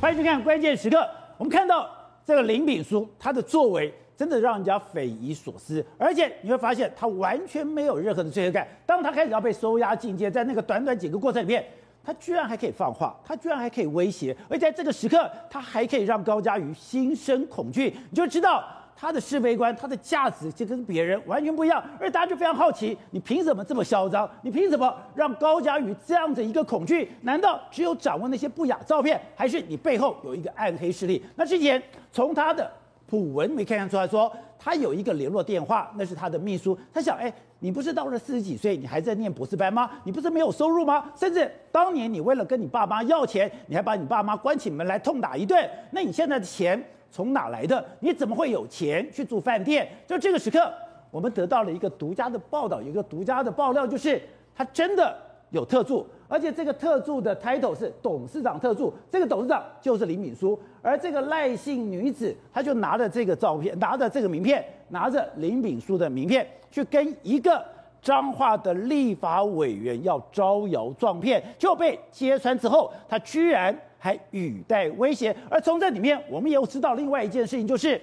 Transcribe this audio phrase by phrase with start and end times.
[0.00, 1.06] 欢迎去看关键时刻。
[1.36, 1.86] 我们看到
[2.24, 8.66] 这个林炳书，他的作为真的让人家匪夷所思，而且你会发现他完全没有任何的罪恶感。
[8.86, 11.62] 当他开始要被收押进监，在那个短短几个过程里面，
[12.02, 18.64] 他居然还可以放话，他居然还可以威胁，而在这个时刻，他还可以让高佳瑜心生恐惧，你就知道。
[19.00, 24.30] 他的是非观，他的价值就跟别人完全不一样，而大家就非常好奇，你凭什么这么嚣张？
[24.42, 27.10] 你凭什么让高佳宇这样的一个恐惧？
[27.22, 31.24] 难道只有掌握那些不雅照片，还是你背后有一个暗黑势力？
[31.34, 32.70] 那之前从他的
[33.06, 36.78] 普文没看出来说，他有一个联络电话，那是他的秘书。
[36.92, 39.90] 他想，哎，你不是到了四十几岁，你还在念博士班吗？
[40.04, 41.10] 你不是没有收入吗？
[41.16, 45.66] 甚至当年你为了跟你爸妈要钱，你还把你爸妈关起门来痛打一顿。
[45.90, 46.84] 那你现在的钱？
[47.10, 47.84] 从哪来的？
[47.98, 49.88] 你怎么会有钱去住饭店？
[50.06, 50.72] 就这个时刻，
[51.10, 54.22] 我们得到了一个独家的报道，一个独家的爆料，就是
[54.54, 55.16] 他真的
[55.50, 67.60] 有特助，而且这个特助的 title 是董事长特助，这个董事长就是林敏书，而这个赖姓女子，她就拿着这个照片，拿着这个名片，拿着林敏书的名片，去跟一个
[68.00, 73.76] 彰化的立法委员要招摇撞骗，就被揭穿之后，他居然。
[74.02, 78.00] 还语带威胁，而从这里面，我们也有知道另外一件事情，就是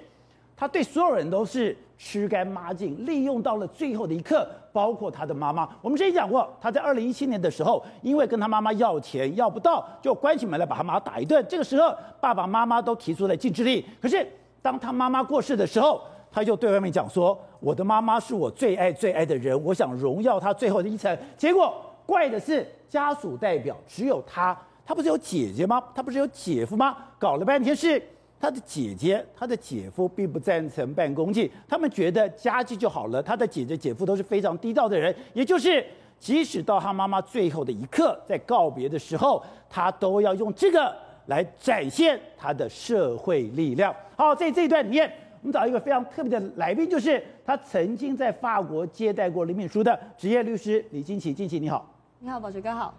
[0.55, 5.67] 他对所有人都是吃干抹净，利用到了最后的一刻，包括他的妈妈。
[5.81, 11.43] 我们之前讲过，他在二零一七年的时候，因为跟他妈妈要钱要不到，就关起门来把他妈打一顿。
[11.49, 13.83] 这个时候，爸爸妈妈都提出了禁制令。
[13.99, 14.23] 可是
[14.61, 15.99] 当他妈妈过世的时候，
[16.31, 21.73] 他就对外面讲说：“我的妈妈是我最爱最爱的人，我想荣耀她最后的一程。”结果
[22.05, 24.55] 怪的是家属代表只有他。
[24.87, 25.83] 他不是有姐姐吗？
[25.93, 26.95] 他不是有姐夫吗？
[27.19, 28.01] 搞了半天是
[28.39, 33.21] 他的姐姐，他的姐夫并不赞成办公祭，他们觉得家祭就好了。
[33.21, 35.85] 他的姐姐、姐夫都是非常低调的人，也就是
[36.17, 43.93] 即使到他妈妈最后的一刻，在告别的时候，他都要用这个来展现他的社会力量。
[44.15, 51.33] 好，在这一段里面，我们找一个非常特别的来宾，就是他曾经在法国接待过林敏书的职业律师李金琪。
[51.33, 51.85] 金琪你好，
[52.19, 52.93] 你好，宝杰哥好，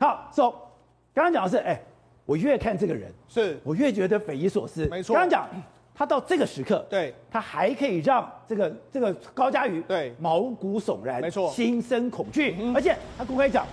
[0.00, 0.66] 好，走。
[1.12, 1.80] 刚刚讲的是，哎，
[2.24, 3.58] 我越看这个人，是。
[3.64, 4.86] 我越觉得匪夷所思。
[4.86, 5.48] 没错，刚刚讲
[5.94, 10.14] 他到这个时刻，对，他还可以让这个这个高嘉瑜对。
[10.18, 13.66] 毛骨悚然，没错，心生恐惧，嗯、而且他公开讲，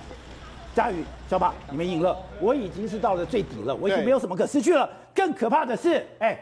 [0.76, 4.90] 嘉瑜小马，你们赢了，我已经是到了最底了，我已经没有什么可失去了。
[5.16, 6.38] 更可怕的是，哎。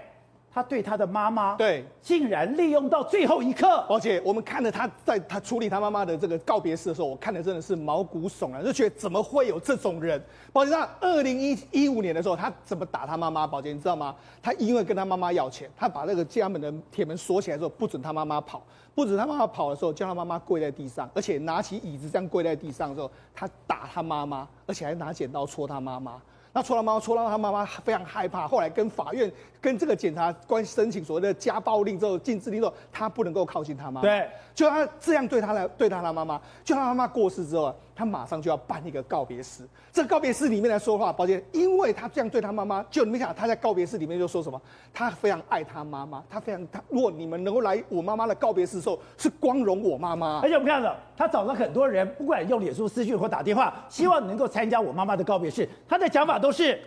[0.55, 3.85] 他对他的妈妈，对，竟然利用到最后一刻。
[3.89, 10.23] 而且我们看了他在他处理他妈妈的这个告别式的时候，我看的真的是毛骨悚然，就觉得怎么会有这种人？
[10.53, 13.45] 宝杰，他二零一一五年的时候，他怎么打他妈妈？
[13.45, 14.15] 宝杰，你知道吗？
[14.41, 18.63] 他因为跟他妈妈要钱，他把那个家门的铁门锁起来之后，不准他妈妈跑，
[18.94, 26.21] 不准他妈妈跑的时候，叫他妈妈跪在地上，而且拿起椅子这样跪在地上的时候，他打他妈妈，而且还拿剪刀戳他妈妈。
[26.53, 28.47] 那戳他妈妈，戳到他妈妈非常害怕。
[28.47, 29.29] 后来跟法院、
[29.65, 34.01] 跟这个检察官申请所谓的家暴令之后，禁制令之后，他不能够靠近他妈妈。
[34.01, 39.67] 对，就他这样对他来，对他的妈妈，就他妈妈过世之后，他马上就要办一个告别式。
[39.91, 44.61] 这个告别式里面来说话，宝杰，因为他这样对他妈妈，就你们想他在告别式里面就说什么？
[44.93, 50.41] 他非常爱他妈妈，他非常他，如果你们能够来我妈妈的告别式的时候，是光荣我妈妈。
[50.43, 55.67] 而且我们看到，他找了很多人，不管用脸书私讯或打电话，希望能够参加我妈妈的告别式。
[55.89, 56.79] 他的讲法都是。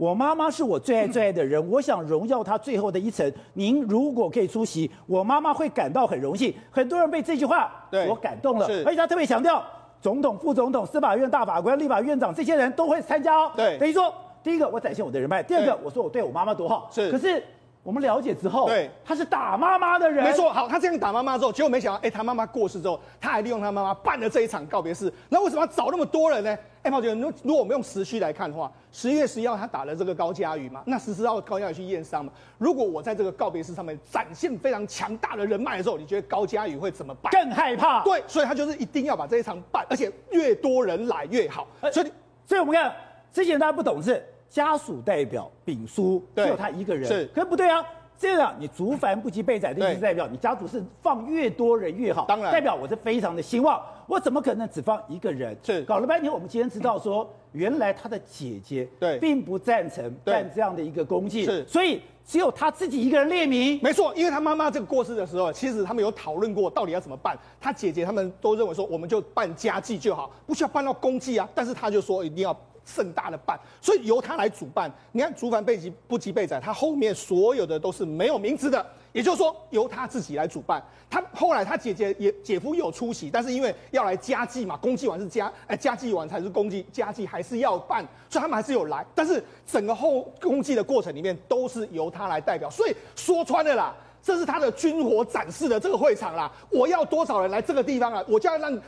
[0.00, 3.30] 我妈妈是我最爱最爱的人，我想荣耀她最后的一程。
[3.52, 6.54] 您如果可以出席，我妈妈会感到很荣幸。
[6.70, 9.62] 很多人被这句话所感动了，而且他特别强调，
[10.00, 13.52] 总统、副总统、司法院大法官、立法院长这些人都会参加哦。
[13.54, 14.10] 对，等于说，
[14.42, 16.88] 第一个我展现我的人脉，第二个我说我对我妈妈多好。
[16.90, 17.44] 是，可是。
[17.82, 20.52] 我们了解之后，对，他是打妈妈的人，没错。
[20.52, 25.10] 好，他这样打妈妈之后，结果没想到，哎、欸，他妈妈过世之后，他还利用他妈妈办了这一场告别式。
[25.30, 26.50] 那为什么要找那么多人呢？
[26.82, 32.30] 哎、欸，宝杰，如如果我们用时序来看的话，十一月十一号他打了这个高嘉宇嘛，那十四号高嘉宇去验伤嘛。
[32.58, 37.32] 如果我在这个告别式上面展现非常强大的人脉的时候，你觉得高嘉宇会怎么办？
[37.32, 38.04] 更害怕。
[38.04, 41.66] 对，所以他就是一定要把这一场办，而且越多人来越好。
[41.92, 42.12] 所以，
[42.46, 42.94] 所以我们看
[43.32, 47.82] 之前大家不懂事，家属代表丙叔只有他一个人，是，可是不对啊。
[48.18, 53.80] 这样，你竹繁不及备载的意思代表你家族是放越多人越好，当然代表我是非常的兴旺。
[54.06, 55.56] 我怎么可能只放一个人？
[55.62, 63.80] 是搞了半天，我们今天知道说， 原来他的姐姐对并不赞成办这样的一个公祭，是所以只有他自己一个人列名。
[63.82, 67.34] 没错，因为他妈妈这个过世的时候，其实他们有讨论过到底要怎么办。
[67.58, 71.48] 他姐姐他们都认为说，我们就办家祭就好，不需要办到公祭啊。
[71.54, 72.54] 但是他就说一定要。
[72.94, 74.90] 盛大的办，所以由他来主办。
[75.12, 80.82] 你看，族繁备极不及被宰，他后面所有的都是没有名字的，也就是说由他自己来主办。
[81.08, 89.04] 他后来他姐姐也姐夫有出席，但是因为要来家祭嘛，公祭完是家哎家祭完才是公祭，家祭还是要办，所以他们还是有来。
[89.14, 93.94] 但是整个后公祭的过程里面都是由他来代表，所以说穿了啦。
[94.22, 98.22] 这是他的军火展示的这个会场啦，我要多少人来这个地方啊？
[98.28, 98.78] 我就要让，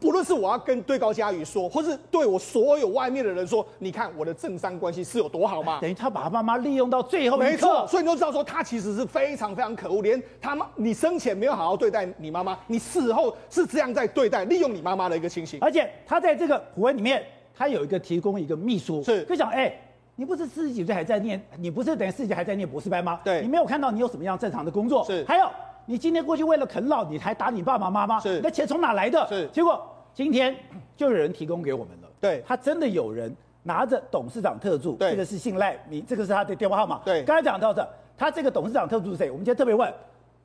[0.00, 5.78] 不论是我要跟对高嘉宇说，或是对我所有外面的人说，你看我的政商关系是有多好吗？
[5.82, 7.36] 等于他把他妈妈利用到最后。
[7.36, 15.58] 没错，所以你就知道说他其实是非常非常可恶，连他妈你生前没有好好对待你妈妈，你死后是这样在对待利用你妈妈的一个情形。
[15.60, 17.22] 而且他在这个普文里面，
[17.54, 19.74] 他有一个提供一个秘书，是就想哎。
[20.20, 23.20] 你不是四十几岁还在念，你不是等于四十几还在念博士班吗？
[23.22, 25.04] 对，你没有看到你有什么样正常的工作？
[25.04, 25.24] 是。
[25.28, 25.48] 还有，
[25.88, 28.20] 你今天过去为了啃老，你还打你爸爸妈妈？
[28.20, 28.42] 是。
[28.50, 29.26] 钱从哪来的？
[29.26, 29.48] 是。
[29.50, 29.82] 结果
[30.12, 30.54] 今天
[30.94, 32.08] 就有人提供给我们了。
[32.20, 32.44] 对。
[32.46, 35.12] 他真的有人拿着董事长特助，对。
[35.12, 37.00] 这个是信赖，你这个是他的电话号码。
[37.06, 37.24] 对。
[37.24, 37.88] 刚才讲到的，
[38.18, 39.30] 他这个董事长特助是谁？
[39.30, 39.90] 我们今天特别问。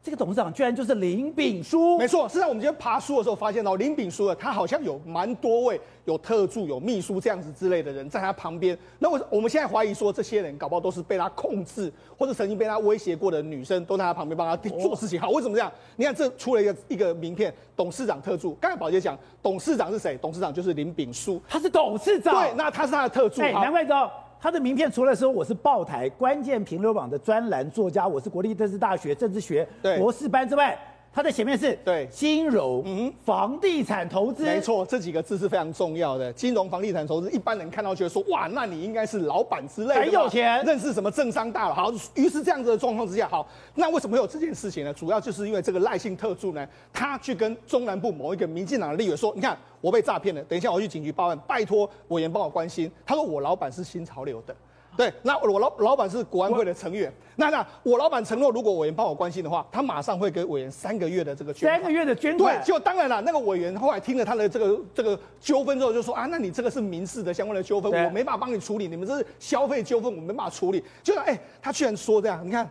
[0.03, 2.27] 这个董事长居然就是林炳书，没错。
[2.27, 8.77] 是在我们今天爬书的时候发现到林炳书的，他好像有蛮多位有特助、有秘书这样子之类的人在他旁边。
[8.99, 15.17] 那我我们现在怀疑说，这些人搞不好都是被他控制，或者曾经被他威胁过的女生，都在他旁边帮他做事情。
[15.17, 15.71] 好，为什么这样？
[15.95, 18.55] 你看这出了一个一个名片，董事长特助。
[18.55, 20.19] 刚才宝杰讲，董事长是谁？
[20.21, 22.33] 董事长就是林炳书，他是董事长。
[22.35, 23.41] 对，那他是他的特助。
[23.41, 24.11] 哎，难怪知道。
[24.43, 29.65] 他的名片除了说我是报台关键评论网的专栏作家，我是国立政治大学政治学
[29.97, 30.77] 博士班之外，
[31.13, 36.33] 他的前面是对金融、嗯，房地产投资，没错，这几个字是非常重要的。
[36.33, 41.75] 金融、房地产投资，一般人看到觉得说哇，那你应该是老板之类的，很有钱，认识什么政商大佬。
[41.75, 44.91] 好，于是这样子的状况之下，好，那为什么会有这件事情呢？
[44.93, 49.57] 主要就是因为这个赖姓特助呢，他去跟中南部某一个民进党的立委说，你看。
[49.83, 52.89] 我被诈骗了，等一下我去警局报案，拜托委员帮我关心。
[53.05, 54.55] 他说我老板是新潮流的，
[54.95, 57.11] 对，那我老老板是国安会的成员。
[57.35, 61.79] 那那我老板承诺，如果委员帮我关心的话，他马上会给委员三个月的这个捐款。
[61.79, 62.55] 三个月的捐款。
[62.59, 70.83] 对，就当然了，那个委员后来听了他的这个这个纠纷之后，就说啊，那你这个是民事的相关的纠纷，我没办法帮你处理，你们这是消费纠纷，我没办法处理。
[71.01, 72.69] 就哎、欸，他居然说这样，你看。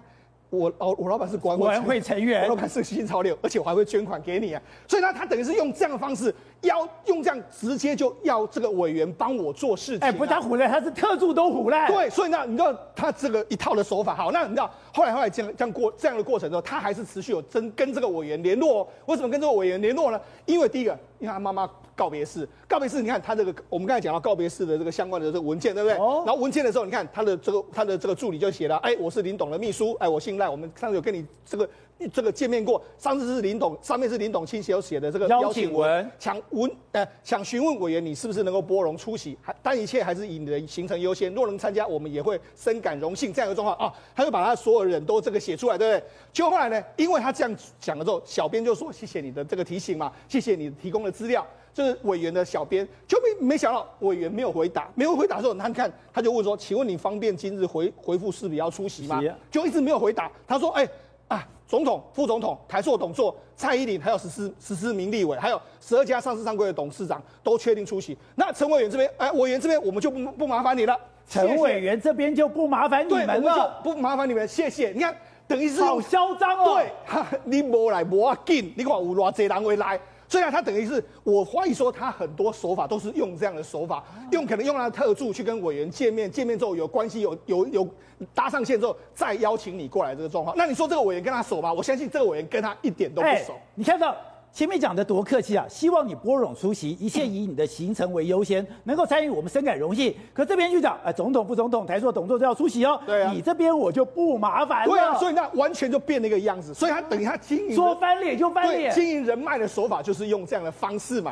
[0.53, 10.11] 我哦，我老板是管委会成员， 我老板是新潮流，而且我还会捐款给你啊，所以呢，他等于是用这样的方式，要用这样直接就要这个委员帮我做事情，啊。
[10.11, 11.91] 哎，不是他唬烂，他是特助都唬烂。
[11.91, 18.87] 对，所以呢，你知道他这个一套的手法，好，那你知道后来后来这样这样过这样的过程之后，他还是持续有真跟这个委员联络。
[19.07, 20.21] 为什么跟这个委员联络呢？
[20.45, 21.69] 因为第一个，因为他妈妈。
[21.95, 25.99] 告别式，告别式，你看他这个，我们刚才讲到告别式的这个相关的这个文件，对不对？
[25.99, 26.25] 哦。
[26.27, 31.69] 然后文件的时候，你看他的这个他的这个助理就写了，哎，我是林董的秘书，哎，我姓赖，我们上次有跟你这个
[32.13, 43.33] 这个见面过，上次是林董，上面是林董亲写写的这个邀请文，想问呃想询问委员你是不是能够拨冗出席，还但一切还是以你的行程优先，若能参加，我们也会深感荣幸。
[43.33, 46.09] 这样一个状况啊，他就把他所有人都这个写出来，对不对？
[46.33, 51.47] 就后来呢，因为他这样讲了之后，小编就说谢谢你的这个提醒嘛，谢谢你提供的资料。
[51.75, 60.31] 就是委员的小编就没没想到委员没有回答，没有回答的时候，他看他就问说：“请问你方便今日回回复是否要出席吗？”就一直没有回答。
[60.47, 60.83] 他说：“哎、
[61.29, 68.17] 欸、啊，总统、副总统、台塑董座、蔡依林，还有十四十四名立委，还有十二家上市上柜的董事长都确定出席。
[68.35, 70.95] 那陈委员这边，哎、欸，委员这边我们就不不麻烦你了。
[71.27, 74.91] 陈委员这边就不麻烦你们了，不麻烦你们，谢谢。
[74.91, 75.17] 你看，
[75.49, 76.75] 等于是好嚣张哦。
[76.75, 79.99] 对，哈你没来没要紧，你看有偌济人会来。”
[80.33, 87.87] 虽然他等于是，我怀疑说他很多手法都是用这样的手法，用可能用他的特助去跟委员见面，见面之后有关系有有有
[88.33, 90.57] 搭上线之后再邀请你过来这个状况。
[90.57, 91.71] 那你说这个委员跟他熟吗？
[91.71, 93.53] 我相信这个委员跟他一点都不熟。
[93.75, 94.17] 你看到。
[94.53, 100.15] 前面讲的多客气啊，希望你拨冗出席，一切以你的行程为优先，能够参与我们深感荣幸。
[100.35, 103.01] 可这边就讲，哎，总统、副总统、台塑董座都要出席哦。
[103.07, 104.93] 对啊，你这边我就不麻烦了。
[104.93, 106.75] 对啊，所以那完全就变了一个样子。
[106.75, 111.31] 所以他等于他经营说翻脸就翻脸，经营人脉的手法就是用这样的方式嘛。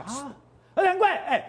[0.75, 1.45] 啊，难怪哎，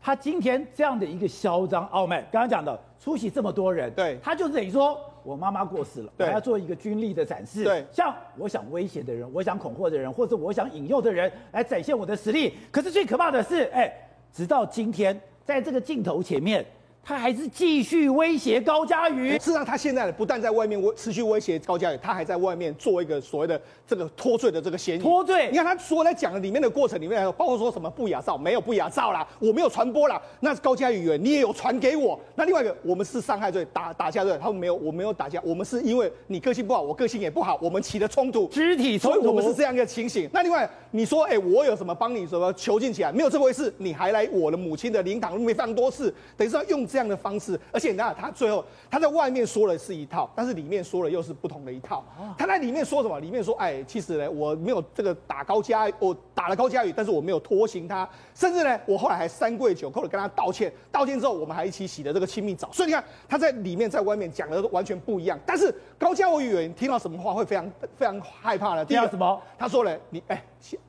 [0.00, 4.98] 他今天这样的一个嚣张傲慢，刚刚讲的出席这么多人，对，他就等于说。
[5.24, 7.64] 我妈妈过世了，我要做一个军力的展示。
[7.64, 12.54] 对，像我想威胁的人，我想恐吓的人，或者我想引诱的人，来展现我的实力。
[12.70, 13.92] 可是最可怕的是，哎，
[14.32, 16.64] 直到今天，在这个镜头前面，
[17.04, 19.32] 他还是继续威胁高嘉瑜。
[19.32, 25.02] 事实上，他现在不但在外面威持续威胁高嘉瑜，他还在外面做一个所谓的这个脱罪的这个嫌疑。
[25.02, 25.48] 脱罪？
[25.50, 30.20] 你看他说在讲的里面的过程里面，包括说什么不雅照，没有不雅照啦，我没有传播啦。
[30.40, 32.18] 那高嘉瑜你也有传给我。
[32.36, 40.30] 那另外一个，我们是伤害罪，打打架罪，他们没有，我没有打架，我们是因为你个性不好，我个性也不好，我们起了冲突，肢体冲突，所以我们是这样一个情形。
[40.32, 43.10] 那另外你说，哎、欸，我有什么帮你什么囚禁起来？
[43.10, 47.58] 没有这回事，你还来我的母亲的灵堂，没非常多次，等于是要用这样的方式。
[47.72, 52.04] 而且你看，他最后他在外面说的是一套，但是里面说的又是不同的一套。
[52.36, 53.18] 他在里面说什么？
[53.18, 60.70] 里面说，哎，其实呢，我没有这个打高佳，我打了高佳宇，但是我没有拖行他，甚至呢，我后来还三跪九叩的跟他道歉。
[60.90, 62.68] 道歉之后，我们还一起洗了这个亲密澡。
[62.72, 65.38] 所以你看，他在里面在外面讲的都完全不一样。
[65.46, 68.84] 但是高嘉瑜听到什么话会非常非常害怕呢？
[68.86, 69.40] 第二什么？
[69.58, 70.44] 他说了，你哎，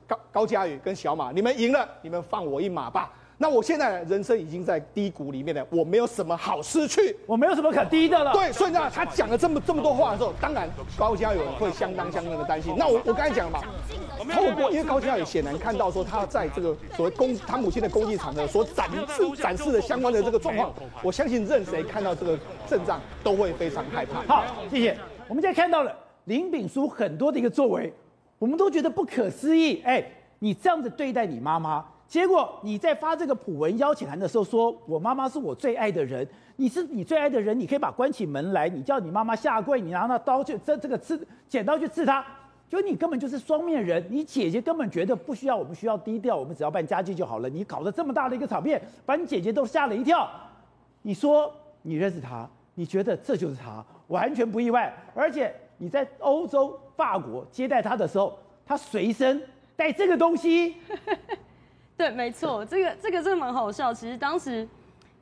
[0.06, 3.12] 高高嘉宇跟小马，你们赢了，你们放我一马吧。
[3.44, 8.32] 那我现在人生已经在低谷里面了，我没有什么好失去，我没有什么可低的了。
[8.32, 12.74] 对，所以呢，他讲了这么这么多话的时候，当然高嘉瑜会相当相当的担心。
[12.78, 13.60] 那我我刚才讲了嘛，
[14.32, 20.72] 透过因为高嘉有显然看到说他在这个所谓公他母亲的公祭场合所展示展示的相关的这个状况，
[21.02, 24.22] 我相信任谁看到这个阵仗都会非常害怕。
[24.22, 24.96] 好，谢谢。
[25.28, 27.92] 我们现在看到了林炳书很多的一个作为，
[28.38, 29.82] 我们都觉得不可思议。
[29.84, 30.02] 哎，
[30.38, 31.84] 你这样子对待你妈妈。
[32.14, 42.24] 结果你在发这个普文邀请函的时候，说我妈妈是我最爱的人，你是你最爱的人，你可以把关起门来，你叫你妈妈下跪，你拿那刀去这这个刺剪刀去刺她，
[42.68, 44.06] 就你根本就是双面人。
[44.08, 47.48] 你姐姐根本觉得不需要，我们需要低调，我们只要办家祭就好了。
[47.48, 50.30] 你搞得这么大的一个场面，把你姐姐都吓了一跳。
[51.02, 51.52] 你说
[51.82, 54.96] 你认识他，你觉得这就是他，完全不意外。
[55.16, 59.42] 而且你在欧洲法国接待他的时候，他随身
[59.74, 60.76] 带这个东西。
[62.04, 63.94] 对，没错，这个这个真的蛮好笑。
[63.94, 64.68] 其实当时，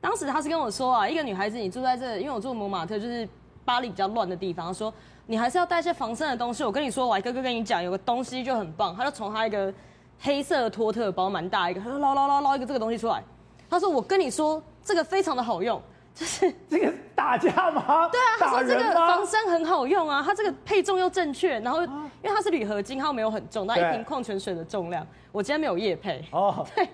[0.01, 3.25] 当时他是跟我说啊，一个女孩子你住在这，因为我住蒙马特，就是
[3.63, 4.93] 巴黎比较乱的地方，说
[5.25, 6.61] 你还是要带一些防身的东西。
[6.61, 9.73] 我跟你说，我还哥哥跟你讲，有个东西就很棒，他就从他一个
[10.19, 13.23] 黑色的托特包，蛮大一个，他说捞捞捞捞一个这个东西出来。
[13.69, 15.81] 他说我跟你说，这个非常的好用。
[16.13, 18.07] 就是 这个打架吗？
[18.09, 26.23] 对啊，他说这个防身很好用啊，它这个配重又正确，然后因为它是铝合金，它又没有很重，那一瓶矿泉水的重量，我今天没有夜配。
[26.31, 26.87] 哦， 对，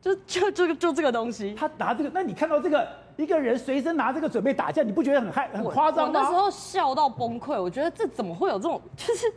[0.00, 6.20] 就就就就这个东西，他拿这个，那你看到这个一个人随身拿这个准备打架，你不觉得很害很夸张吗？
[6.20, 9.32] 我那时候笑到崩溃，我觉得这怎么会有这种，就是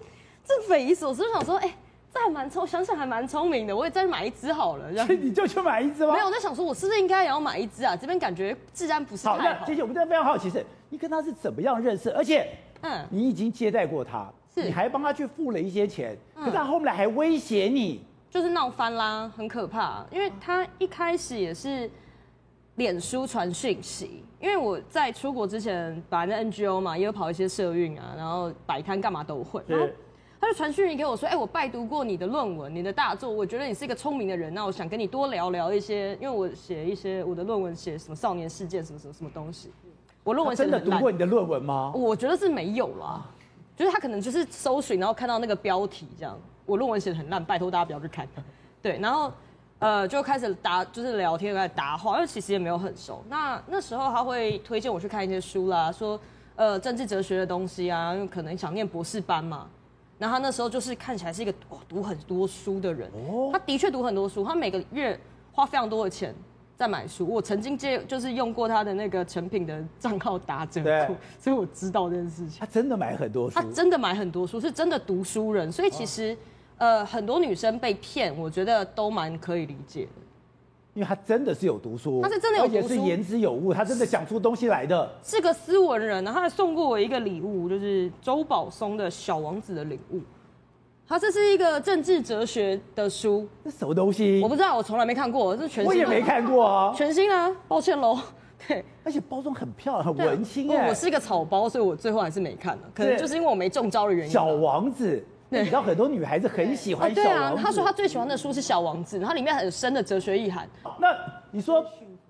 [0.46, 1.74] 这匪夷所思，我想说，哎。
[2.18, 3.76] 这还蛮聪，想想还蛮聪明的。
[3.76, 6.14] 我也再买一只好了，所以你就去买一只吗？
[6.14, 7.96] 没有，我在想说，我是不是应该也要买一只啊？
[7.96, 9.38] 这边感觉治安不是太好。
[9.38, 12.10] 好，那姐姐，我们真的非常好奇是，你跟他是怎么样认识？
[12.12, 12.50] 而且，
[12.82, 20.04] 嗯，你已经接待过他，是你还帮他去付了一些钱，可是他后来还威胁你，就是闹翻啦，很可怕。
[20.10, 21.88] 因为他一开始也是
[22.76, 29.62] 脸书传讯息，因为我在出国之前，本来在 NGO 嘛，也有跑一些社运啊，然后摆摊干嘛都会。
[30.40, 39.72] 他就传讯息给我说：“哎、欸，我拜读过你的论文，你的大作，我觉得你是一个聪明的人，那我想跟你多聊聊一些，因为我写一些我的论文，写什么少年事件，什么什么什么东西。
[40.24, 41.92] 我论文写真的读过你的论文吗？
[41.96, 43.26] 我觉得是没有啦，
[43.76, 46.38] 就是他可能就是搜寻，然后看到那个标题这样。
[46.68, 48.28] 我论文写的很烂，拜托大家不要去看。
[48.80, 49.32] 对，然后
[49.80, 53.24] 呃就开始答，就是聊天，开始答话，因为其实也没有很熟。
[53.28, 56.20] 那那时候他会推荐我去看一些书啦，说
[56.56, 59.68] 呃政治哲学的东西啊，因为可能想念博士班嘛。”
[60.18, 65.20] 然后他那时候就是看起来是一个哦读很多书的人，哦，他的确读很多书，他每个月
[65.52, 66.34] 花非常多的钱
[66.76, 67.28] 在买书。
[67.28, 72.60] 我曾经借就是用过他的那个成品的账号打折扣，所以我知道这件事情。
[72.60, 75.72] 他真的买很多书，他真的买很多书，是真的读书人。
[75.72, 76.38] 所以其实，
[76.78, 80.12] 呃，很多女生被骗，我觉得都蛮可以理解的。
[80.98, 86.24] 因为他真的是有读书，他是真的有读书，而且是言之有物，他真的讲出东西来的，是个斯文人。
[86.24, 90.20] 然后他还送过我一个礼物，就是周保松的《小王子》的礼物。
[91.08, 94.42] 他这是一个政治哲学的书，这什么东西？
[94.42, 95.88] 我不知道，我从来没看过，这是全新。
[95.88, 98.18] 我也没看过啊，全新啊，抱歉喽。
[98.68, 100.90] 对，而且包装很漂亮，很文青哎。
[100.90, 104.34] 我是一个草包，所以我最后还是没看了，可能就是因为我没中招的原因。
[104.34, 107.38] 小王子，你知道很多女孩子很喜欢小王子。
[107.38, 110.68] 对啊，她说她最喜欢的书是《小王子》，然后里面很深的哲学意涵。
[111.00, 111.08] 那
[111.52, 111.86] 你说？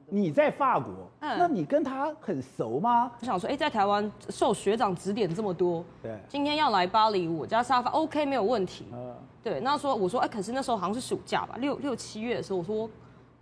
[0.10, 3.12] 你在法国，嗯，那你跟他很熟吗？
[3.20, 9.60] 我想说，哎、欸，在台湾受学长指点这么多，对，今天要来巴黎，我家沙发 OK 没有问题，嗯，对。
[9.60, 12.90] 那说我说，哎、欸，可是那时候好像是暑假吧，六六七月的时候，我说，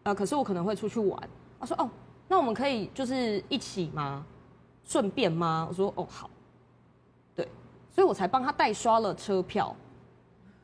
[0.02, 1.20] 呃，可是我可能会出去玩。
[1.60, 1.88] 他说，哦，
[2.28, 4.26] 那我们可以就是一起吗？
[4.84, 5.68] 顺便吗？
[5.70, 6.28] 我说，哦，好。
[7.96, 9.76] 对，所以我才帮他代刷了车票。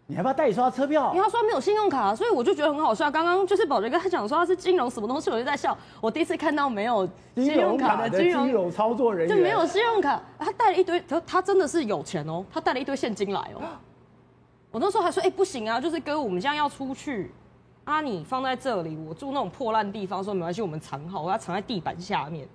[0.07, 1.11] 你还不要代刷车票？
[1.13, 3.09] 因为他说没有信用卡，所以我就觉得很好笑。
[3.09, 5.77] 刚刚就是宝杰跟他讲说他是金融什么东西，我就在笑。
[6.01, 13.61] 我第一次看到没有信用卡的金融，金融操作人员，就没有信用卡，他带了一堆，他他真的是有钱哦，他带了一堆现金来哦。
[14.69, 17.31] 我那时候还说，哎、欸，不行啊，就是哥，我们现在要出去，
[17.85, 22.45] 啊，你放在这里，我住那种破烂地方，说没关系，我们藏好，我要藏在地板下面。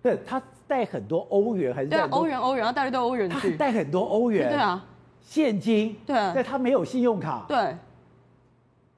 [0.00, 0.40] 对，他
[0.72, 1.88] 带很多欧元还是？
[1.88, 3.56] 对啊，欧元欧元，他带了一堆欧元去。
[3.58, 4.48] 带很多欧元。
[4.48, 4.82] 对啊。
[5.20, 5.94] 现金。
[6.06, 6.16] 对。
[6.34, 7.44] 但他没有信用卡。
[7.46, 7.76] 对。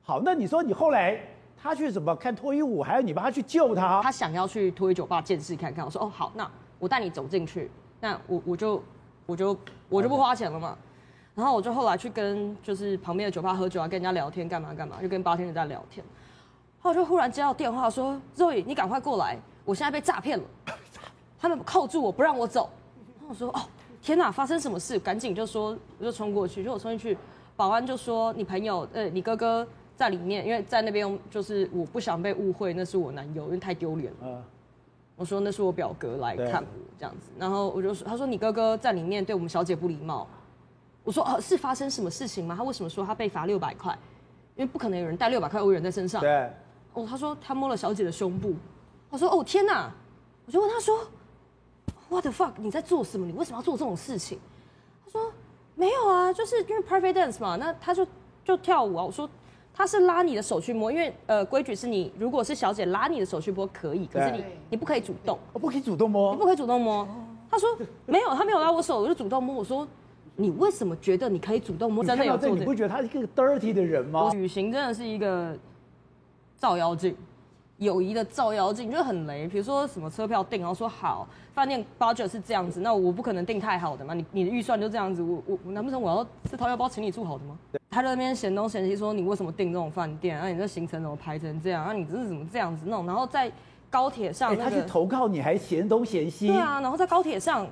[0.02, 1.18] 好，那你说你后来
[1.60, 4.00] 他去什么看脱衣舞，还要你帮他去救他？
[4.00, 5.84] 他想要去脱衣酒吧见识看看。
[5.84, 7.68] 我说哦好，那我带你走进去，
[8.00, 8.80] 那我我就
[9.26, 9.56] 我就
[9.88, 10.76] 我就不花钱了嘛。
[11.34, 16.06] 然后我就后来去跟就是旁边的酒吧喝酒啊，跟人家聊天干嘛干嘛，就跟八天的在聊天。
[16.80, 20.44] 然后我就忽然接到电话说：“Zoe，你赶快过来，我现在被诈骗了。”
[21.44, 22.70] 他们扣住我不让我走，
[23.18, 23.60] 然后我说哦
[24.00, 24.98] 天哪，发生什么事？
[24.98, 27.18] 赶紧就说我就冲过去，就我冲进去，
[27.54, 34.18] 保安就说你朋友呃你哥哥在里面，因为在那边就是我不想被误会那是我男友，因为太丢脸了。
[34.22, 34.42] 嗯、
[35.16, 40.26] 我说那是我表哥来看我这样子，然后我就说他说你哥哥在里面对我们小姐不礼貌，
[41.04, 42.54] 我说哦是发生什么事情吗？
[42.56, 43.94] 他为什么说他被罚六百块？
[44.56, 46.22] 因为不可能有人带六百块欧元在身上。
[46.22, 46.50] 对，
[46.94, 48.54] 哦他说他摸了小姐的胸部，
[49.10, 49.92] 我说哦天哪，
[50.46, 51.06] 我就问他说。
[52.08, 52.52] What the fuck？
[52.58, 53.26] 你在做什么？
[53.26, 54.38] 你为什么要做这种事情？
[55.04, 55.32] 他说
[55.74, 57.56] 没有啊，就是因为 private dance 嘛。
[57.56, 58.06] 那他就
[58.44, 59.04] 就跳舞啊。
[59.04, 59.28] 我说
[59.72, 65.38] 他是拉你的手去摸，因为呃规矩是你如果是小姐拉你的手去摸可以，可是你你不可以主动。
[65.52, 67.06] 我不可以主动摸，你不可以主动摸。
[67.50, 69.54] 他说没有，他没有拉我手，我就主动摸。
[69.54, 69.86] 我说
[70.36, 72.04] 你为什么觉得你可以主动摸？
[72.04, 72.48] 真的有这？
[72.48, 74.30] 你不觉得他是一个 dirty 的人吗？
[74.32, 75.56] 旅行真的是一个
[76.58, 77.16] 照妖镜。
[77.78, 87.58] 友谊的照妖镜就很雷，比如说什么车票订，然后说好，饭店 budget 是这样子，那我不可能订太好的嘛，你你的预算就这样子，我我难不成我要自掏腰包请你住好的吗？
[87.72, 90.38] 对他在那边嫌东嫌西，说你为什么订这种饭店？
[90.40, 91.84] 那、啊、你这行程怎么排成这样？
[91.84, 93.06] 那、啊、你这是怎么这样子弄？
[93.06, 93.50] 然后在
[93.90, 96.46] 高铁上、那个，他去投靠你还嫌东嫌西？
[96.46, 97.66] 对啊，然后在高铁上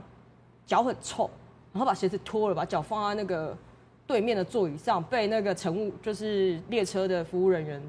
[0.66, 1.30] 脚很臭，
[1.72, 3.56] 然后把鞋子脱了，把脚放在那个
[4.06, 7.82] 对面的座椅上，被那个乘务就是列车的服务人员。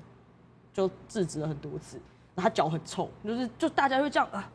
[0.74, 2.00] 就制止了很多次，
[2.36, 4.50] 他脚很臭，就是就大家会这样啊。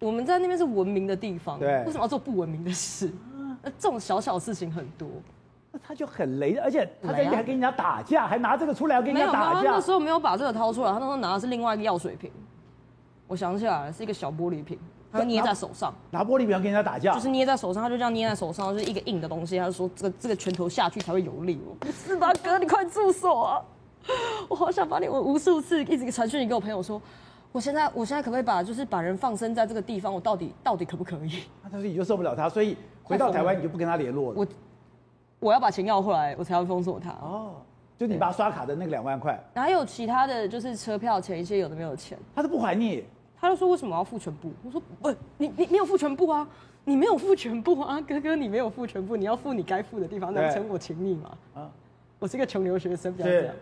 [0.00, 3.10] 我们在那边是文明的地方，对，为什么要做不文明的事？
[3.62, 5.08] 那这种小小事情很多，
[5.72, 9.62] 那他就很雷，而且他在那边还跟人家打架，还拿这个出来要跟人家打架。
[9.62, 12.30] 他那时候没有把这个掏出来，他那时候拿的是另外一个药水瓶。
[13.26, 14.78] 我想起来了，是一个小玻璃瓶，
[15.10, 19.58] 他捏在手上，拿玻璃瓶要跟人家打架，就是捏在手上，他就这样捏在手上，就是一个硬的东西。
[19.58, 21.58] 他就说这个这个拳头下去才会有力。
[21.66, 23.62] 我不 是吧，哥，你快住手啊！
[24.48, 27.00] 我好想把你，我无数次一直传讯你给我朋友说，
[27.52, 30.12] 我现在我现在可不可以把就是把人放生在这个地方？
[30.12, 31.42] 我到底到底可不可以？
[31.62, 34.38] 他说你就受不了他，所以回到台湾你就不跟他联络了。
[34.38, 34.46] 我
[35.38, 37.10] 我要把钱要回来，我才要封锁他。
[37.10, 37.56] 哦，
[37.98, 43.04] 就你把刷卡的那个两万块，还有其他的就是车票钱一些有的没有钱，他都不还你。
[43.38, 44.50] 他就说为什么要付全部？
[44.64, 46.48] 我说不，你你没有付全部啊，
[46.84, 51.30] 你没有付全部啊，哥哥你没有付全部，你要付你该付的地方，难成我请你嘛。
[51.54, 51.70] 啊，
[52.18, 53.54] 我是一个穷留学生，不要这样。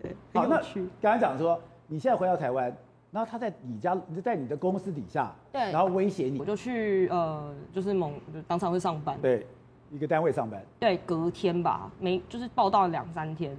[0.00, 0.60] 对，好，那
[1.00, 2.72] 刚才讲说，你现在回到台湾，
[3.10, 9.44] 然后他在你家，在你的公司底下，对，然后威胁你，我就去呃，就是某就当场会上班，对，
[9.90, 13.56] 一个单位上班，对，隔天吧，没就是报到两三天，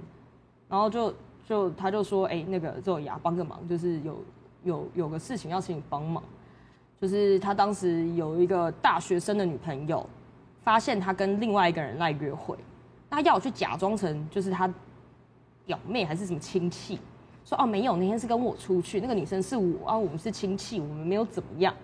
[0.66, 1.12] 然后就
[1.46, 4.24] 就他就说，哎、欸，那个周雅帮个忙，就是有
[4.64, 6.22] 有有个事情要请你帮忙，
[6.98, 10.08] 就是他当时有一个大学生的女朋友，
[10.62, 12.56] 发现他跟另外一个人来约会，
[13.10, 14.72] 他要我去假装成就是他。
[15.66, 16.98] 表妹还是什么亲戚，
[17.44, 21.74] 说哦没有，那天是跟我出去，那个女生是我啊，我们是亲戚，我们没有怎么样。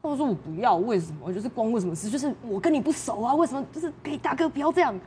[0.00, 1.30] 他说我不要，为什么？
[1.32, 2.08] 就是关我什么事？
[2.08, 3.62] 就是我跟你不熟啊，为什么？
[3.72, 4.98] 就是给大哥不要这样。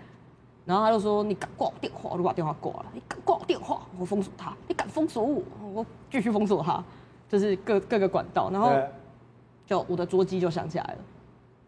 [0.64, 2.86] 然后他就说你敢挂我电话，我就把电话挂了。
[2.94, 4.56] 你敢挂我电话，我封锁他。
[4.68, 5.42] 你敢封锁我，
[5.74, 6.84] 我继续封锁他，
[7.28, 8.52] 就是各各个管道。
[8.52, 8.72] 然后
[9.66, 10.98] 就我的桌机就响起来了，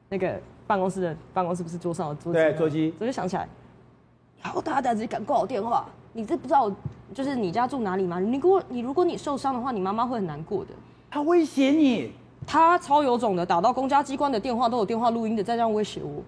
[0.10, 3.48] 那个办公室的办公室不是桌上的桌机，对，桌机，我就想起来。
[4.44, 5.90] 然后大家自己敢挂我电话。
[6.14, 6.72] 你这不知道，
[7.14, 8.20] 就是你家住哪里吗？
[8.20, 10.72] 你如果你如果你受伤的话，你妈妈会很难过的。
[11.12, 12.12] 他威胁你，
[12.46, 16.24] 他超有种的，打到公家机关的电话都有电话录音的，再这样威胁我。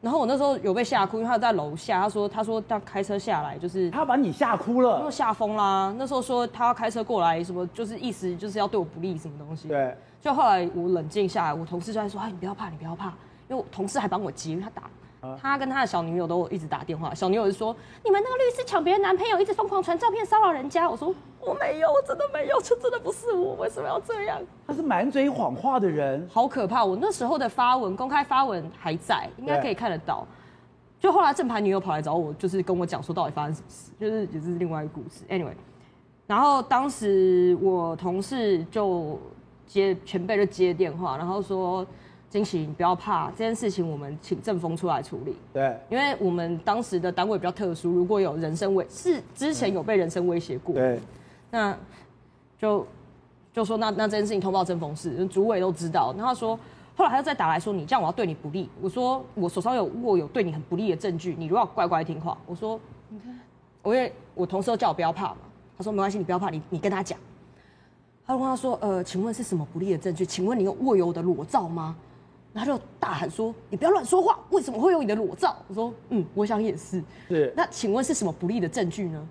[0.00, 5.94] 然后我那时候有被吓哭，因为他在楼下，他说他说他开车下来就是他把你吓哭了，又吓疯啦。
[5.98, 9.68] 那时候说他要开车过来，什么就是意思就是要对我不利什么东西。
[9.68, 13.08] 对，就后来我冷静下来，我同事就在说，哎，你不要怕，你不要怕，
[13.48, 14.84] 因为我同事还帮我接，因为他打。
[15.40, 26.82] 他跟他的小女友都一直打电话，小女友就说：“你们那个律师抢别人男朋友，一直疯狂传照片骚扰人家。”我说：“我没有，我真的没有，这真的不是我，为什么要这样？”他是满嘴谎话的人，好可怕！
[26.82, 30.26] 我那时候的发文，公开发文还在，应该可以看得到。
[30.98, 35.24] 就后来正牌女友跑来找我，就是跟我讲说到底发生什么事，就是也是另外一个故事。
[35.28, 35.54] Anyway，
[36.26, 39.18] 然后当时我同事就
[39.66, 41.86] 接前辈就接电话，然后说。
[42.30, 45.34] 惊喜，你不要怕，这件事情我们请正风出来处理。
[45.52, 51.00] 对，因为我们当时的单位比较特殊，如果有人身威是之前有被人身威胁过，对，
[51.50, 51.76] 那
[52.56, 52.86] 就
[53.52, 56.14] 就说那那这件事情通报正风室，主委都知道。
[56.16, 56.56] 然后他说，
[56.94, 58.70] 后来他又再打来说，你这样我要对你不利。
[58.80, 62.38] 我说我手上有握有对你很不利的证据，你如果要乖乖听话。
[62.46, 63.36] 我说你看，
[63.82, 65.38] 我因为我同事都叫我不要怕嘛，
[65.76, 67.18] 他说没关系，你不要怕，你你跟他讲。
[68.24, 70.24] 他就问他说，呃，请问是什么不利的证据？
[70.24, 71.96] 请问你有握有我的裸照吗？
[72.52, 74.38] 然后就大喊说：“你不要乱说话！
[74.50, 77.52] 为什么会有你的裸照？”我说：“嗯，我想也是。”是。
[77.56, 79.28] 那请问是什么不利的证据呢？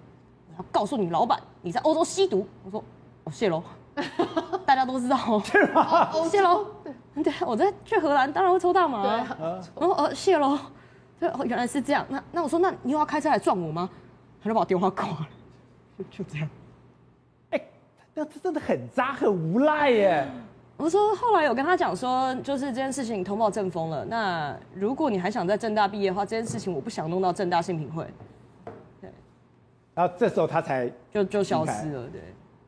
[0.51, 2.47] 我要告诉你老板，你在欧洲吸毒。
[2.63, 2.83] 我说
[3.25, 3.61] ：“哦，谢喽。
[4.65, 5.41] ”大家都知道哦。
[5.43, 6.09] 是吗？
[6.13, 6.65] 哦，谢喽。
[6.83, 9.03] 对，我在去荷兰当然会抽大麻。
[9.03, 9.11] 对。
[9.79, 10.57] 然后呃，谢喽。
[11.19, 12.05] 对，哦，原来是这样。
[12.07, 13.89] 那那我说，那你又要开车来撞我吗？
[14.41, 15.27] 他就把我电话挂了。
[16.09, 16.49] 就这样。
[17.49, 17.61] 哎，
[18.13, 20.25] 那这真的很渣，很无赖耶。
[20.79, 24.05] 我说后来有跟他讲说，就是这件事情通报政风了。
[24.05, 28.07] 那如果你还想在正大毕业的话，这件事情我不想弄到正大性品会。
[29.01, 29.11] 对。
[29.93, 32.21] 然后这时候他才就就消失了，对。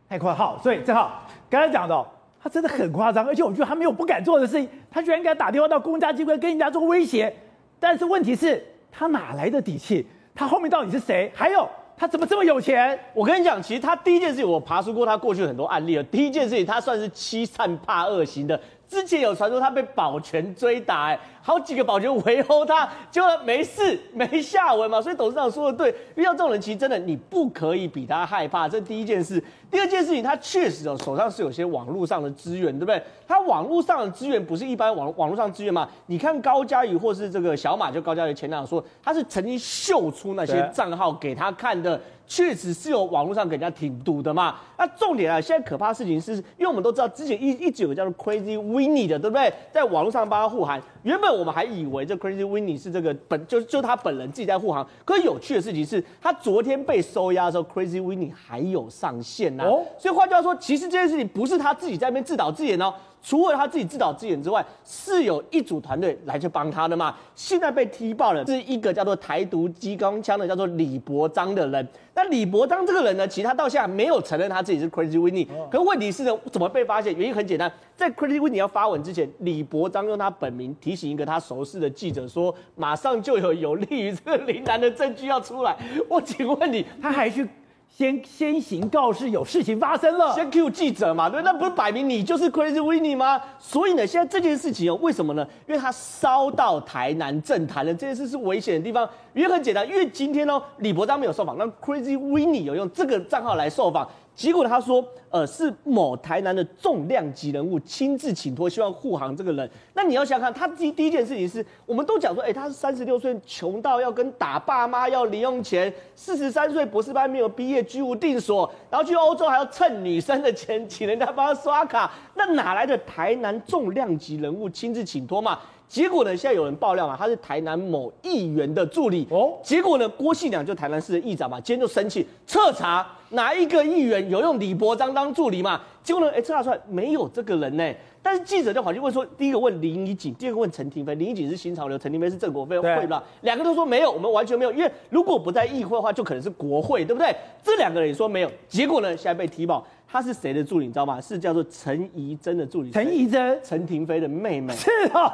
[0.10, 2.06] 太夸号，所以正好刚才讲的，
[2.44, 7.34] 他真的很夸张，而且我觉得他没有不敢做的事情，他居然敢打电话到公家机关跟人家做威胁。
[7.80, 10.06] 但是问题是，他哪来的底气？
[10.36, 11.32] 他后面到底是谁？
[11.34, 11.66] 还有。
[11.96, 13.00] 他怎么这么有钱？
[13.14, 16.04] 我跟你讲，其实他第一件事情，我爬出过他过去很多案例了。
[16.04, 18.60] 第一件事情，他算是欺善怕恶型的。
[18.92, 21.20] 之前有传说他被保全追打，哎。
[21.44, 29.44] 好几个保全围殴他，结果没事没下文嘛，所以董事长说的对，遇到这种人其实真的你不可以比他害怕，这是第一件事。
[29.72, 33.02] 第二件事情，他确实哦手上是有些网络上的资源，对不对？
[33.28, 35.90] 他网络上的资源不是一般网网络上资源嘛？
[36.06, 42.00] 你看高嘉瑜或是这个小马，就高嘉瑜前两说，他是曾经秀出那些账号给他看的，
[42.32, 44.56] 确实是有网络上给人家挺堵的嘛。
[44.78, 49.52] 那重点啊，现在可怕的事情是，因为我们都知道之前一一直有个叫做 Crazy Winnie 的，对不对？
[49.70, 51.30] 在网络上帮他护航，原本。
[51.32, 59.68] 我们还以为这 Crazy Winnie 是这个本就就他本人自己在护航，可是有趣的事情是他昨天被收押的时候，Crazy Winnie 还有上线呐、啊。
[59.68, 62.94] 哦，所以换句话说，其实这件事情不是他自己在那边自导自演哦。
[63.22, 67.16] 除了他自己自导自演之外，是有一组团队来去帮他的嘛？
[67.36, 71.88] 现在被踢爆了，是一个叫做台独机关枪的叫做李伯章的人。
[72.14, 75.48] 那李伯章这个人呢，其实他到现在没有承认他自己是 Crazy Winnie。
[75.70, 77.16] 可问题是呢，怎么被发现？
[77.16, 85.78] 原因很简单，在 Crazy Winnie 要发文之前，李伯章用他本名提醒一个他熟识的记者说，马上就有有利于这个林南的证据要出来。
[86.10, 87.48] 我请问你，他还去？
[87.94, 93.40] 先先行告示有事情发生了，先 Q 记者嘛，对，那不是摆明你就是 Crazy Winnie 吗？
[93.60, 95.46] 所以呢，现在这件事情哦，为什么呢？
[95.68, 99.08] 因为他烧到台南政坛了，这件事是危险的地方。
[99.34, 104.10] 原因很简单，因为今天哦，李伯璋没有受访，那 Crazy Winnie 有用这个账号来受访。
[104.42, 109.70] 结果他说，呃，是某台南的重量级人物亲自请托，希望护航这个人。
[109.94, 122.12] 那你要想想看，他第第一件事情是，我们都讲说，哎、他是三十六岁，穷到要跟打爸妈要零用钱；四十三岁，博士班没有毕业，居无定所，然后去欧洲还要蹭女生的钱，请人家帮他刷卡。
[122.34, 125.60] 那哪来的台南重量级人物亲自请托嘛？
[125.92, 129.28] 结果呢，现在有人爆料嘛，他是台南某议员的助理。
[129.30, 133.06] 哦，结果呢，郭信良就台南市的议长嘛，今天就生气，彻查。
[133.32, 135.82] 哪一个议员有用李伯章当助理嘛？
[136.02, 136.32] 结果呢？
[136.34, 137.94] 哎，测查出来没有这个人呢。
[138.24, 141.14] 但是记者就跑去问说：第一个问林怡景，第二个问陈廷飞。
[141.16, 143.22] 林怡景是新潮流，陈廷飞是郑国飞会，对吧？
[143.42, 144.72] 两个都说没有，我们完全没有。
[144.72, 147.36] 因为如果不在议会的话，就可能是国会，对不对？
[147.62, 148.52] 这两个人也说没有。
[148.70, 149.10] 结果呢？
[149.18, 150.86] 现在被提报，他是谁的助理？
[150.86, 151.20] 你知道吗？
[151.20, 152.92] 是叫做陈怡珍的助理。
[152.92, 154.74] 陈怡珍，陈廷飞的妹妹。
[154.74, 155.32] 是哦，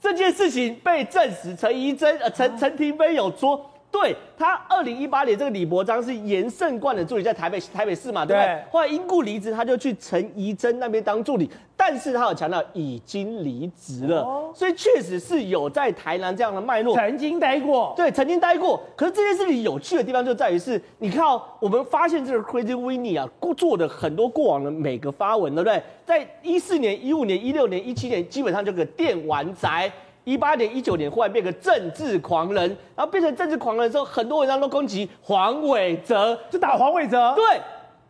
[0.00, 3.70] 这件事情被证实，陈怡贞呃陈陈廷飞有说。
[3.90, 8.46] 对他，二零一八年这个李伯璋是严胜冠的助理，在台北台北市嘛，对不对？
[8.46, 18.78] 对后来因故离职，他就去陈怡贞那边当助理，但是他有强调已经离职了，哦、所以确实是有在台南这样的脉络，曾经待过，对，曾经待过。
[18.94, 25.82] 可是这件事情有趣的地方就在于是，你看哦，我们发现这个 Crazy Winnie 啊，做的很多过往的每个发文，对不对？
[26.04, 29.90] 在一四年、一五年、一六年、一七年，基本上就个电玩宅。
[30.28, 37.32] 一八年、一九年，忽然变个政治狂人，然后变成政治狂人之后，很多文章都攻击黄伟哲，就打黄伟哲。
[37.34, 37.58] 对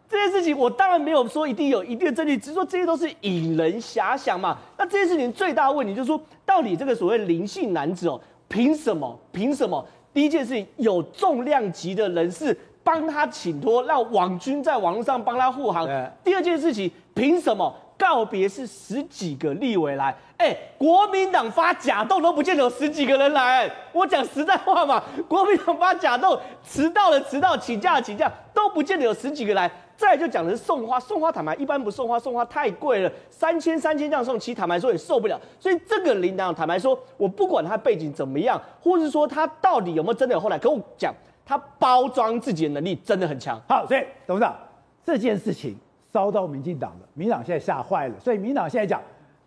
[0.09, 4.59] 这件事情，我当然没有说一定有一定的证据，只是说这些都是引人遐想嘛。
[4.77, 9.17] 那这件事情最大的问题就是说，到底这个所谓灵性男子哦，凭什么？
[9.31, 9.87] 凭什么？
[10.13, 15.87] 第一件事情，有重量级的人士帮他请托，让网军在网络上帮他护航。
[16.25, 17.73] 第二件事情，凭什么？
[17.99, 23.69] 告别是十几个立委来，哎，国民党发假动都不见得有十几个人来。
[23.93, 29.71] 我讲实在话嘛，国民党发假动，迟到了迟到，请假请假，都不见得有十几个来。
[29.97, 35.37] 再就讲的是送花，送花坦白一般不送花，送花太贵了，三千三千这样送，其实坦白说也受不了。
[35.59, 41.13] 所以这个领导坦白说，我不管他背景怎么样，或是说他到底有没有真的有后来，可我讲
[41.45, 43.61] 他包装自己的能力真的很强。
[43.69, 44.57] 好，所以董事长
[45.05, 45.77] 这件事情
[46.13, 49.01] 烧到民进党了，民党现在吓坏了，所以民党现在讲，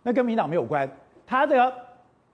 [0.04, 0.90] 那跟民党没有关，
[1.26, 1.74] 他这个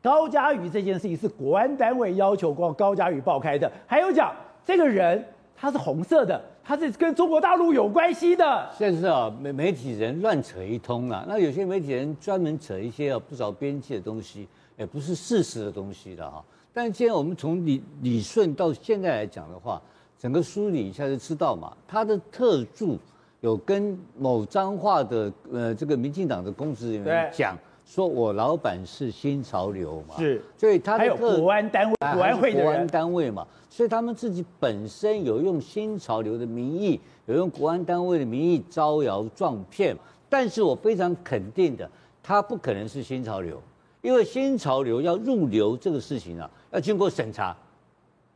[0.01, 4.33] 高嘉瑜这件事情是国安单位要求光高嘉瑜爆开的，还有讲
[4.65, 5.23] 这个人
[5.55, 6.41] 他是红色的。
[6.69, 8.69] 他是跟中国大陆有关系的。
[8.77, 11.23] 现在啊，媒媒体人乱扯一通啊。
[11.25, 16.43] 那有些媒体人专门扯一些啊不着边际的东西，也不是事实的东西的哈。
[16.73, 19.81] 但是现在我们从理理顺到现在来讲的话，
[20.19, 21.71] 整个梳理一下就知道嘛。
[21.87, 22.99] 他的特助
[23.41, 27.57] 有跟某彰化的呃这个民进党的公职人员讲。
[27.89, 39.95] 说我老板是新潮流嘛，是，所以他的还有国安单位、国安会的国安单位嘛，所以他们自己本身有用新潮流的名义，有用国安单位的名义招摇撞骗。
[40.27, 41.89] 但是我非常肯定的，
[42.21, 43.57] 他不可能是新潮流，
[44.01, 47.55] 因为新潮流要入流这个事情啊，要经过审查，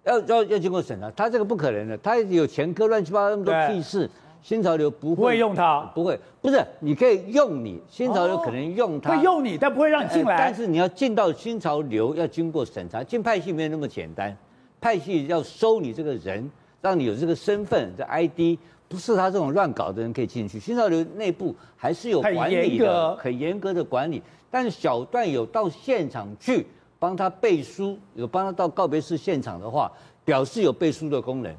[0.05, 4.09] 要要要经过审查，他这个不可能的，他有前科乱七八糟那么多屁事。
[4.41, 10.35] 新潮流不会，用它，不会，不是，你可以用你新潮流可能用它，哦、会用你，但不会让你进来。
[10.37, 13.03] 但是你要进到新潮流，要经过审查。
[13.03, 14.35] 进派系没有那么简单，
[14.79, 16.49] 派系要收你这个人，
[16.81, 20.59] 让你有这个身份这 ID，不是他这种乱搞的人可以进去。
[20.59, 24.21] 新潮流内部还是有管理的，很严格的管理。
[24.49, 26.65] 但是小段有到现场去
[26.97, 29.91] 帮他背书，有帮他到告别式现场的话，
[30.25, 31.55] 表示有背书的功能。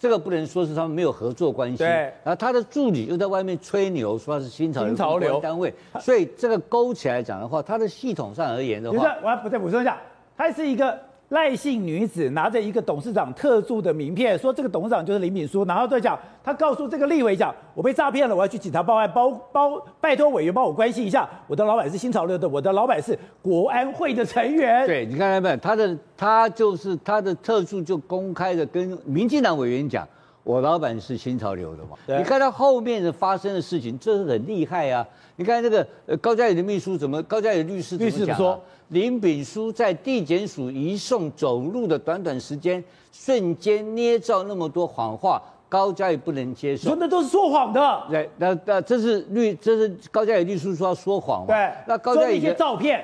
[0.00, 1.86] 这个不能说是他们没有合作关系，对。
[1.86, 10.00] 然后他的助理又在外面吹牛，说他是新潮流新潮流单位，所以这个勾起来讲的话，他的系统上而言的话，我要再补充一下，
[10.36, 10.98] 它是一个。
[11.30, 24.84] 赖姓女子拿着一个董事长特助的名片，说这个董事长就是林敏书，然后再讲，他告诉这个立委讲，我被诈骗了，我要去警察报案，包包拜托委员帮我关心一下，我的老板是新潮流的，我的老板是国安会的成员。
[24.86, 25.56] 对，你看到没有？
[25.58, 30.06] 他的他就是他的特助就公开的跟民进党委员讲，
[30.42, 31.96] 我老板是新潮流的嘛。
[32.06, 35.06] 你看到后面的发生的事情，这是很厉害啊！
[35.36, 38.38] 你看这个呃高嘉宇的秘书怎么，高嘉宇律师怎么讲、啊？
[38.38, 38.60] 说。
[38.88, 46.88] 林炳书在地检署移送走路的短短时间，瞬间捏造那么多谎话，高嘉宇不能接受。
[46.88, 48.02] 说那都是说谎的。
[48.10, 51.46] 对，那那这是律，这是高嘉宇律师说要说谎嘛？
[51.46, 51.70] 对。
[51.86, 53.00] 那高嘉宇一些照片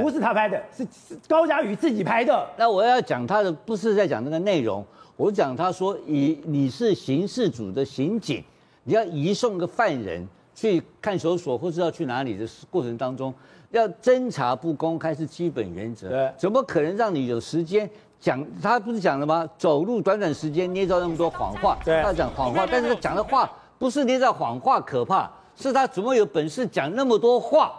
[0.00, 0.86] 不是他拍的，是
[1.28, 2.48] 高嘉宇自己拍的。
[2.56, 4.82] 那我要讲他的，不是在讲那个内容，
[5.16, 8.44] 我讲他说，以你是刑事组的刑警，
[8.84, 13.32] 你要移送个犯人去看守所，或是要去哪里的过程当中。
[13.70, 18.46] 要侦查不公开是基本原则，对，怎么可能让你有时间讲？
[18.62, 19.46] 他不是讲了吗？
[19.58, 27.72] 走路短短时间捏造那么多谎话，对，他讲谎话，但是他讲的话不是捏造谎话可怕，是他怎么有本事讲那么多话？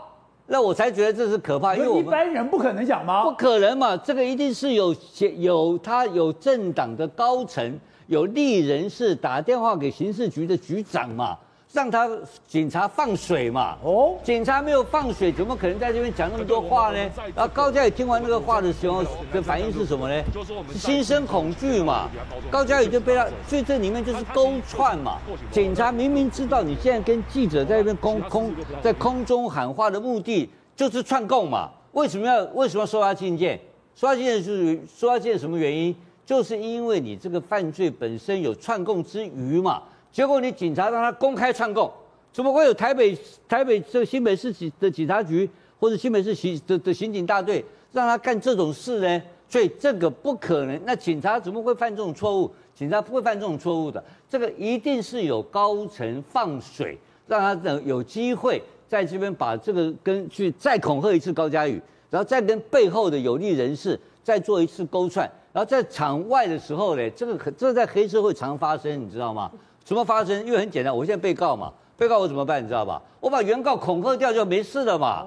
[0.47, 3.23] 那我才觉得这是可怕，因为一般人不可能讲吗？
[3.23, 4.95] 不可能嘛，这个一定是有
[5.37, 11.37] 有他有政党的高层，有利人士打电话给刑事局的局长嘛。
[11.73, 12.09] 让他
[12.47, 13.77] 警察放水嘛？
[13.83, 16.97] 哦，警察没有放水，怎么可能在这边讲那么多话呢？
[17.35, 20.23] 然后高嘉宇听完那个话的时候的反应是什么呢？
[20.71, 22.09] 是心生恐惧嘛？
[22.49, 25.19] 高嘉宇就被他，所以这里面就是勾串嘛。
[25.51, 28.51] 警察明明知道你现在跟记者在那边空空
[28.81, 31.69] 在空中喊话的目的就是串供嘛？
[31.91, 33.59] 为什么要为什么要收押禁见？
[33.93, 35.93] 收押禁见是收押禁见什么原因？
[36.25, 39.83] 就是因为你这个犯罪本身有串供之余嘛。
[40.17, 41.87] 结果你警察让他公开串供，
[42.33, 43.15] 怎么会有台北
[43.47, 45.47] 台北这个新北市警的警察局
[45.79, 49.21] 或者新北市刑的的刑警大队让他干这种事呢？
[49.47, 50.81] 所以这个不可能。
[50.85, 52.51] 那警察怎么会犯这种错误？
[52.73, 54.03] 警察不会犯这种错误的。
[54.27, 69.51] 这个一定是有高层放水，让他等有机会在这边把这个跟去再恐吓一次高嘉宇，然后再跟背后的有利人士再做一次勾串，然后在场外的时候呢，这个这在黑社会常发生，你知道吗？
[69.87, 70.45] 怎么发生？
[70.45, 72.61] 因为很简单，我现在被告嘛，被告我怎么办？
[72.61, 73.01] 你知道吧？
[73.21, 75.25] 我把原告恐吓掉就没事了嘛。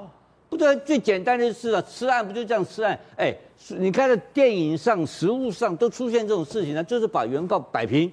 [0.50, 3.00] 不对，最简单的事啊，吃案不就这样吃案？
[3.16, 3.34] 哎，
[3.68, 8.12] 你看在电影上、实物上都出现这种事情呢，就是把原告摆平。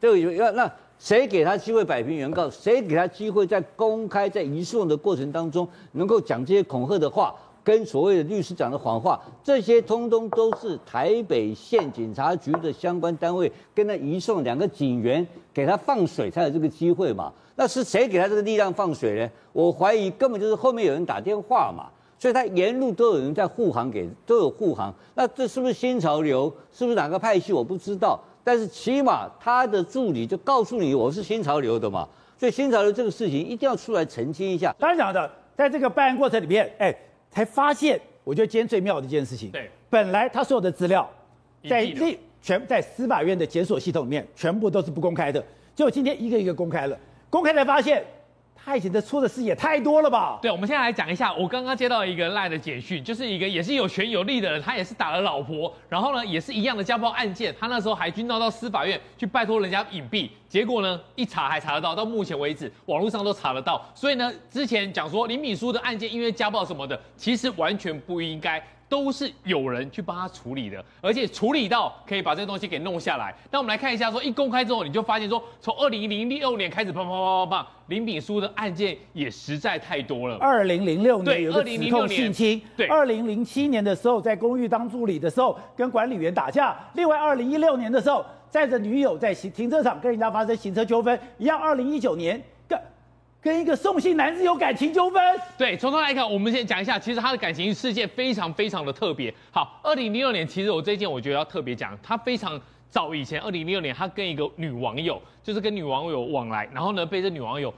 [0.00, 2.48] 这个要那谁给他机会摆平原告？
[2.48, 7.34] 谁给他机会在公开在移送的过程当中能够讲这些恐吓的话？
[7.68, 17.30] 跟所谓的律师讲的谎话，这些通通都是台北县警察局的相关单位跟他移送两个警员给他放水才有这个机会嘛？
[17.56, 19.30] 那是谁给他这个力量放水呢？
[19.52, 24.90] 我怀疑根本就是后面有人打电话嘛，所以他沿路都有人在护航给，都有护航。
[25.14, 26.50] 那这是不是新潮流？
[26.72, 27.52] 是不是哪个派系？
[27.52, 28.18] 我不知道。
[28.42, 34.74] 但是起码他的助理就告诉你我是新潮流的嘛，所以新潮流这个事情一定要出来澄清一下。
[34.78, 36.96] 当然讲的，在这个办案过程里面，哎，
[37.30, 41.08] 才发现，我觉得今天最妙的一件事情，对，本来他所有的资料
[41.68, 45.40] 在立全在司法院的检索系统里面全部都是不公开的，
[45.74, 46.98] 结果今天一个一个公开了，
[47.30, 48.04] 公开才发现。
[48.68, 50.38] 他以前的错的事也太多了吧？
[50.42, 68.62] 对，我们现在来讲一下，我刚刚接到一个赖的简讯，就是一个也是有权有力的人，他也是打了老婆，然后呢也是一样的家暴案件，他那时候还去闹到司法院去拜托人家隐蔽，结果呢一查还查得到，到目前为止网络上都查得到，所以呢之前讲说林敏书的案件因为家暴什么的，其实完全不应该。
[68.88, 73.34] 都是有人去帮他处理的，而且处理到可以把这个东西给弄下来。
[73.50, 80.36] 那我们来看一下，说一公开之后，你就发现说，从二零零六年开始，砰砰砰砰砰，林炳书的案件也实在太多了。
[80.38, 92.42] 二零零六年有个指控性侵，对，二零零七年的时候在公寓当助理的时候跟管理员打架，另外二零一六年的时候载着女友在行停车场跟人家发生行车纠纷，一样二零一九年。
[93.40, 95.22] 跟一个送信男子有感情纠纷。
[95.56, 99.32] 对，从头来看，我们先讲一下，其实他的感情事件非常非常的特别。
[99.50, 107.72] 好，二零零六年，其实我这件我觉得要特别讲，他非常早以前，二零零六年，他跟一个女网友，就是跟女网友往来，然后呢，被这女网友。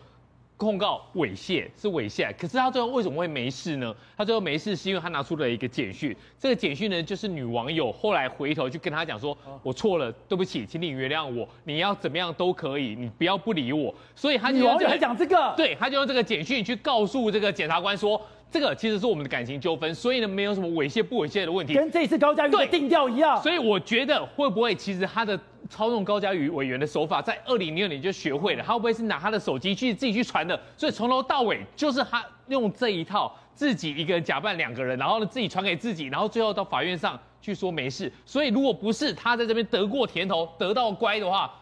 [0.61, 3.95] 控告猥亵是猥亵，可是他最后为什么会没事呢？
[4.15, 13.95] 他最后没事是因为他拿出了一个简讯，这个简讯呢就是女网友后来回头去跟他讲说，我错了，对不起，请你原谅我，你要怎么样都可以，你不要不理我。
[14.15, 18.21] 所以他就用这个讲这个，对，他就用这个简讯去告诉这个检察官说，
[18.51, 23.41] 这个其实是我们的感情纠纷，所以呢没有什么猥亵不猥亵的问题，跟这次高嘉瑜的定调一样。
[23.43, 25.39] 所以我觉得会不会其实他的。
[25.69, 28.65] 操纵高嘉瑜委员的手法，在二零零六年就学会了。
[28.67, 30.59] 他会不会是拿他的手机去自己去传的？
[30.77, 38.13] 所以从头到尾就是他用这一套，自己一个人假扮两个人，然后呢自己传给自己，然后最后到法院上去说没事。
[38.27, 41.55] 所以如果不是他在这边得过甜头，得到乖的话，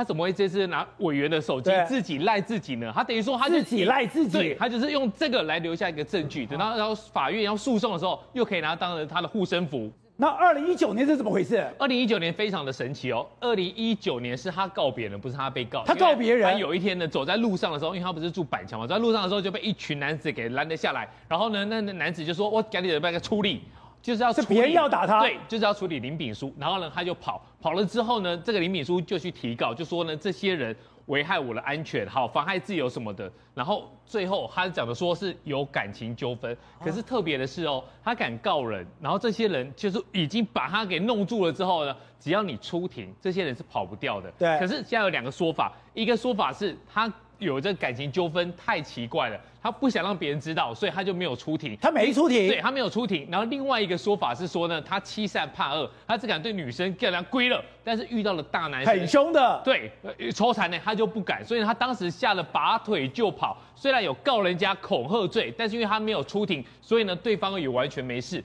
[0.00, 2.90] 他怎么会这次拿委员的手机自己赖自己呢？
[2.94, 9.92] 他等于说他自己赖自己，他就是用这个来留下一个证据，等到然后法院要诉讼的时候，又可以拿当成他的护身符。
[10.16, 11.66] 那二零一九年是怎么回事？
[11.78, 13.26] 二零一九年非常的神奇哦。
[13.40, 15.84] 二零一九年是他告别人，不是他被告。
[15.84, 16.50] 他告别人。
[16.50, 21.06] 他有一天呢，走在路上的时候，因为他不是住板桥嘛，走在路上的时候就被一群男子给拦了下来。
[21.28, 23.60] 然后呢，那那男子就说：“我赶紧办个处理，
[24.02, 25.20] 就是要处理。”是别人要打他。
[25.20, 26.54] 对，就是要处理林炳书。
[26.58, 30.76] 然后呢，他就跑，跑了之后呢，这个林炳书就去提告，就说呢，这些人。
[31.06, 44.30] 危害我的安全，好，妨害自由什么的，然后最后他讲的说是有感情纠纷，可是特别的是哦，他敢告人，然后这些人就是已经把他给弄住了之后呢，只要你出庭，这些人是跑不掉的。
[44.38, 44.56] 对。
[44.60, 49.40] 可是现在有两个说法，一个说法是他有这感情纠纷太奇怪了。
[49.62, 51.76] 他不想让别人知道，所以他就没有出庭。
[51.78, 53.28] 他没出庭，对，他没有出庭。
[53.30, 59.92] 然后另外一个说法是说呢，他欺善怕恶，他只敢对女生干人归了，但是遇到了大男生很凶的，对，
[60.32, 63.58] 抽残呢他就不敢，所以他当时吓得拔腿就跑。
[63.76, 68.42] 虽然有告人家恐吓罪，但是因为他没有出庭，所以呢对方也完全没事。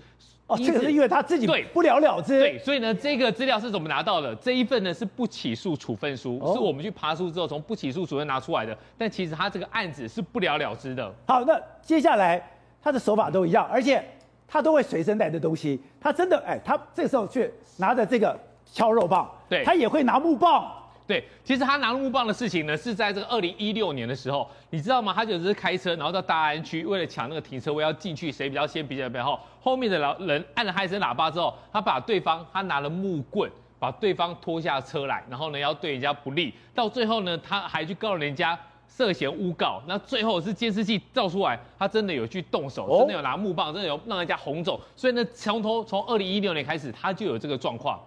[0.48, 2.40] 哦，这个是因为他自己对不了了之。
[2.40, 4.36] 对，所以呢，这个资料是怎么拿到的？
[4.36, 8.78] 这一份呢是不起诉处分书，哦、是我们去爬书之后从不起诉处分拿出来的。
[8.98, 11.12] 但其实他这个案子是不了了之的。
[11.26, 12.48] 好，那接下来
[12.82, 14.04] 他的手法都一样，而且
[14.48, 15.82] 他都会随身带的东西。
[16.00, 18.40] 他真的，哎，他这个时候去拿着这个
[18.72, 20.72] 敲肉棒，对，他也会拿木棒。
[21.08, 25.14] 对，其实他拿木棒的事情呢，是在这个二零一六年的时候，你知道吗？
[25.14, 48.00] 他就是开车，然后到大安区，为了抢那个停车位要进去，谁比较先，比较比较后，后面的老人按了他一声喇叭之后，他把对方，他拿了木棍，把对方拖下车来，然后呢要对人家不利，到最后呢他还去告人家涉嫌诬告，那最后是监视器照出来，他真的有去动手，真的有拿木棒，真的有让人家红肿，所以呢从头从二零一六年开始，他就有这个状况。